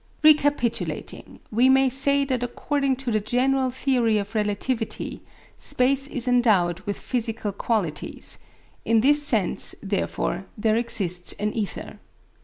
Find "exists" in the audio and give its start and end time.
10.75-11.33